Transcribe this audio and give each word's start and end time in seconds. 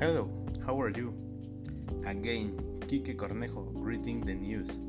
Hello, 0.00 0.28
how 0.66 0.80
are 0.80 0.88
you? 0.88 1.14
Again, 2.04 2.58
Kike 2.80 3.14
Cornejo 3.14 3.70
reading 3.74 4.22
the 4.22 4.34
news. 4.34 4.80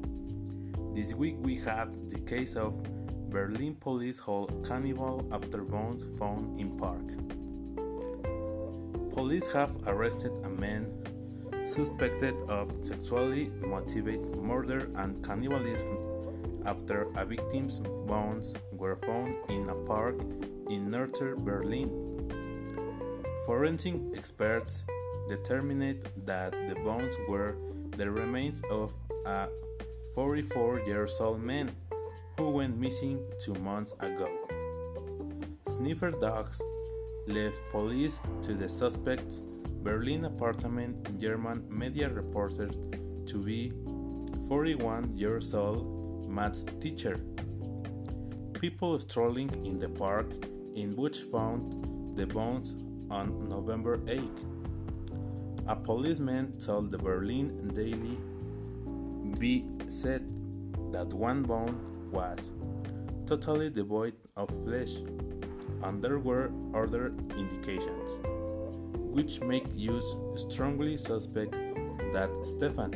This 0.95 1.13
week 1.13 1.35
we 1.41 1.57
have 1.57 2.09
the 2.09 2.19
case 2.21 2.55
of 2.55 2.81
Berlin 3.29 3.75
police 3.75 4.17
hold 4.17 4.65
cannibal 4.67 5.23
after 5.31 5.61
bones 5.61 6.07
found 6.17 6.59
in 6.59 6.75
park. 6.75 7.05
Police 9.13 9.45
have 9.51 9.77
arrested 9.85 10.31
a 10.43 10.49
man 10.49 10.89
suspected 11.65 12.33
of 12.49 12.73
sexually 12.83 13.51
motivated 13.61 14.35
murder 14.37 14.89
and 14.95 15.23
cannibalism 15.23 15.99
after 16.65 17.05
a 17.15 17.23
victim's 17.23 17.77
bones 18.07 18.55
were 18.71 18.95
found 18.95 19.35
in 19.49 19.69
a 19.69 19.75
park 19.85 20.19
in 20.67 20.89
northern 20.89 21.45
Berlin. 21.45 21.91
Forensic 23.45 23.93
experts 24.17 24.83
determined 25.27 26.07
that 26.25 26.51
the 26.51 26.75
bones 26.83 27.15
were 27.27 27.55
the 27.97 28.09
remains 28.09 28.61
of 28.69 28.93
a 29.25 29.47
44 30.13 30.81
years 30.81 31.19
old 31.19 31.41
man 31.41 31.71
who 32.37 32.49
went 32.49 32.77
missing 32.77 33.19
two 33.39 33.53
months 33.55 33.93
ago. 33.99 34.29
Sniffer 35.67 36.11
dogs 36.11 36.61
left 37.27 37.61
police 37.71 38.19
to 38.41 38.53
the 38.53 38.69
suspect's 38.69 39.41
Berlin 39.83 40.25
apartment, 40.25 41.19
German 41.19 41.63
media 41.69 42.09
reported 42.09 42.75
to 43.27 43.37
be 43.37 43.71
41 44.47 45.17
years 45.17 45.53
old 45.53 46.27
math 46.29 46.79
teacher. 46.79 47.19
People 48.53 48.99
strolling 48.99 49.49
in 49.65 49.77
the 49.79 49.89
park 49.89 50.27
in 50.75 50.95
which 50.95 51.19
found 51.31 52.15
the 52.15 52.25
bones 52.25 52.75
on 53.11 53.47
November 53.47 53.99
8. 54.07 54.21
A 55.67 55.75
policeman 55.75 56.59
told 56.59 56.91
the 56.91 56.97
Berlin 56.99 57.71
Daily 57.73 58.19
B 59.39 59.65
said 59.87 60.21
that 60.91 61.11
one 61.11 61.41
bone 61.41 62.09
was 62.11 62.51
totally 63.25 63.71
devoid 63.71 64.13
of 64.37 64.47
flesh, 64.63 64.97
and 65.81 66.03
there 66.03 66.19
were 66.19 66.51
other 66.75 67.15
indications, 67.35 68.19
which 68.93 69.41
make 69.41 69.65
us 69.75 70.05
strongly 70.35 70.97
suspect 70.97 71.53
that 72.13 72.29
Stefan 72.43 72.93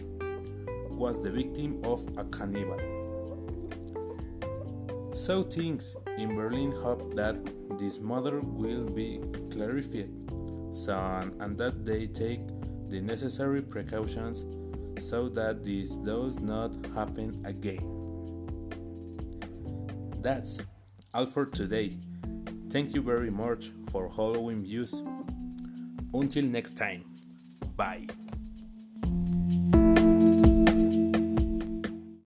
was 0.92 1.24
the 1.24 1.32
victim 1.32 1.82
of 1.84 2.08
a 2.18 2.24
cannibal. 2.26 2.80
So 5.16 5.42
things 5.42 5.98
in 6.20 6.36
Berlin 6.36 6.72
hope 6.72 7.16
that 7.16 7.36
this 7.80 8.00
matter 8.00 8.42
will 8.42 8.86
be 8.86 9.22
clarified 9.50 10.12
soon 10.74 11.34
and 11.40 11.58
that 11.58 11.84
they 11.84 12.06
take 12.06 12.42
the 12.90 13.02
necessary 13.02 13.62
precautions 13.62 14.46
so 15.00 15.30
that 15.30 15.64
this 15.64 15.96
does 15.98 16.40
not 16.40 16.72
happen 16.94 17.42
again. 17.46 17.86
That's 20.22 20.60
all 21.14 21.26
for 21.26 21.46
today. 21.46 21.98
Thank 22.70 22.94
you 22.94 23.02
very 23.02 23.32
much 23.32 23.72
for 23.92 24.10
following 24.10 24.64
views. 24.64 25.02
Until 26.14 26.46
next 26.46 26.78
time, 26.78 27.04
bye. 27.76 28.06